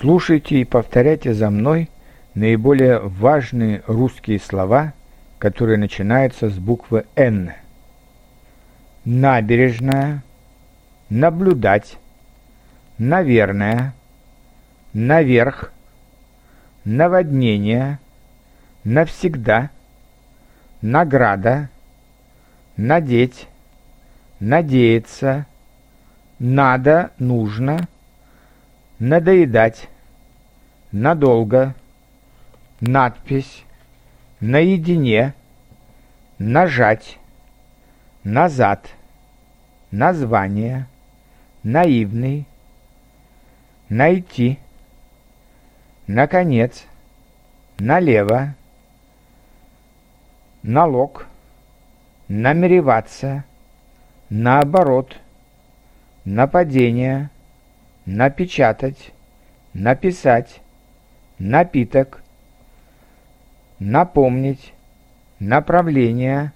[0.00, 1.90] Слушайте и повторяйте за мной
[2.34, 4.94] наиболее важные русские слова,
[5.38, 7.52] которые начинаются с буквы «Н».
[9.04, 10.22] Набережная,
[11.10, 11.98] наблюдать,
[12.96, 13.92] наверное,
[14.94, 15.70] наверх,
[16.86, 17.98] наводнение,
[18.84, 19.68] навсегда,
[20.80, 21.68] награда,
[22.78, 23.48] надеть,
[24.38, 25.44] надеяться,
[26.38, 27.86] надо, нужно,
[28.98, 29.89] надоедать,
[30.92, 31.74] надолго,
[32.80, 33.64] надпись,
[34.40, 35.34] наедине,
[36.38, 37.18] нажать,
[38.24, 38.90] назад,
[39.90, 40.86] название,
[41.62, 42.46] наивный,
[43.88, 44.58] найти,
[46.06, 46.84] наконец,
[47.78, 48.54] налево,
[50.62, 51.26] налог,
[52.28, 53.44] намереваться,
[54.28, 55.16] наоборот,
[56.24, 57.30] нападение,
[58.06, 59.12] напечатать,
[59.72, 60.60] написать,
[61.40, 62.22] напиток,
[63.78, 64.74] напомнить,
[65.38, 66.52] направление,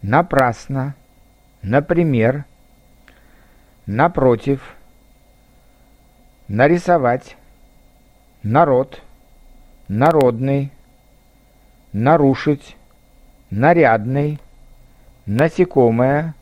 [0.00, 0.94] напрасно,
[1.62, 2.46] например,
[3.84, 4.74] напротив,
[6.48, 7.36] нарисовать,
[8.42, 9.02] народ,
[9.86, 10.72] народный,
[11.92, 12.76] нарушить,
[13.50, 14.40] нарядный,
[15.26, 16.34] насекомое,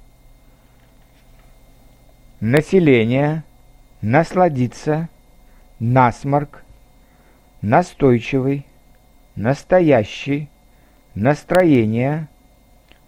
[2.39, 3.43] население,
[4.01, 5.09] насладиться,
[5.81, 6.63] насморк,
[7.63, 8.67] настойчивый,
[9.35, 10.49] настоящий,
[11.15, 12.29] настроение,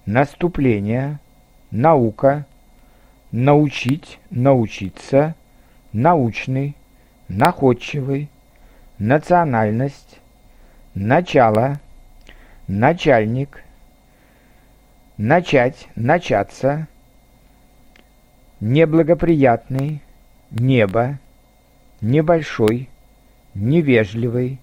[0.06, 1.18] наступление,
[1.70, 2.46] наука,
[3.32, 5.34] научить, научиться,
[5.92, 6.76] научный,
[7.28, 8.28] находчивый,
[8.98, 10.18] национальность,
[10.94, 11.80] начало,
[12.66, 13.62] начальник,
[15.16, 16.88] начать, начаться,
[18.60, 20.02] неблагоприятный,
[20.50, 21.18] небо,
[22.00, 22.88] небольшой,
[23.54, 24.58] невежливый,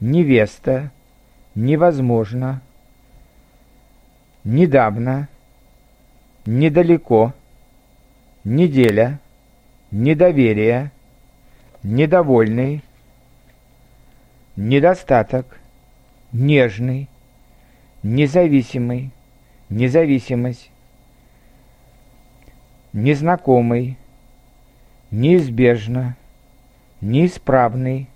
[0.00, 0.90] невеста,
[1.54, 2.62] невозможно,
[4.44, 5.28] недавно,
[6.46, 7.34] недалеко,
[8.44, 9.20] неделя,
[9.90, 10.90] недоверие,
[11.82, 12.82] недовольный,
[14.56, 15.58] недостаток,
[16.32, 17.08] нежный,
[18.02, 19.10] независимый,
[19.68, 20.70] независимость,
[22.92, 23.96] незнакомый,
[25.10, 26.16] неизбежно,
[27.00, 28.08] неисправный,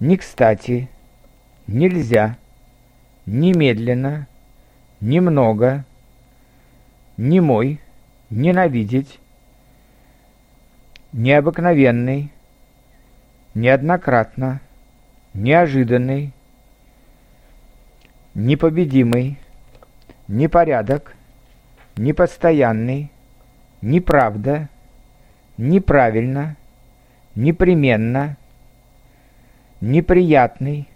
[0.00, 0.88] не кстати,
[1.66, 2.36] нельзя,
[3.26, 4.26] немедленно,
[5.00, 5.84] немного,
[7.16, 7.78] не мой,
[8.30, 9.20] ненавидеть,
[11.12, 12.32] необыкновенный,
[13.54, 14.60] неоднократно,
[15.34, 16.32] неожиданный,
[18.34, 19.38] непобедимый,
[20.26, 21.14] непорядок,
[21.96, 23.10] непостоянный,
[23.82, 24.68] неправда,
[25.58, 26.56] неправильно,
[27.34, 28.36] непременно,
[29.80, 30.88] неприятный,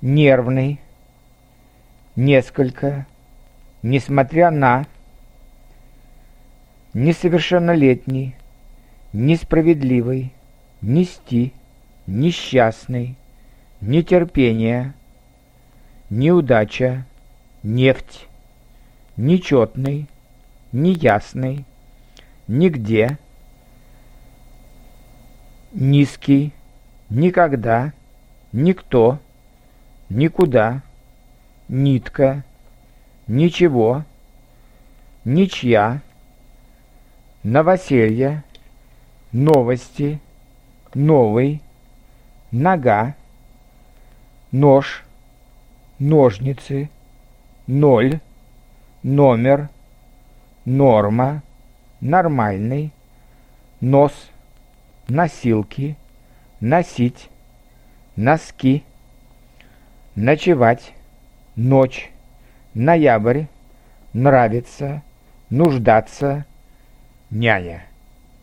[0.00, 0.80] нервный,
[2.16, 3.06] несколько,
[3.82, 4.86] несмотря на,
[6.94, 8.34] несовершеннолетний,
[9.12, 10.32] несправедливый,
[10.80, 11.52] нести,
[12.06, 13.16] несчастный,
[13.80, 14.94] нетерпение,
[16.08, 17.04] неудача,
[17.62, 18.26] нефть,
[19.16, 20.06] нечетный,
[20.72, 21.64] неясный,
[22.48, 23.18] нигде,
[25.72, 26.52] низкий,
[27.08, 27.92] никогда,
[28.52, 29.18] никто,
[30.08, 30.82] никуда,
[31.68, 32.44] нитка,
[33.26, 34.04] ничего,
[35.24, 36.02] ничья,
[37.42, 38.42] новоселье,
[39.32, 40.20] новости,
[40.94, 41.62] новый,
[42.50, 43.14] нога,
[44.50, 45.04] нож,
[45.98, 46.90] ножницы,
[47.68, 48.18] ноль,
[49.04, 49.68] номер,
[50.64, 51.42] норма,
[52.00, 52.92] нормальный,
[53.80, 54.12] нос,
[55.10, 55.96] носилки,
[56.60, 57.28] носить,
[58.16, 58.84] носки,
[60.14, 60.92] ночевать,
[61.56, 62.10] ночь,
[62.74, 63.44] ноябрь,
[64.12, 65.02] нравится,
[65.50, 66.46] нуждаться,
[67.30, 67.89] няня.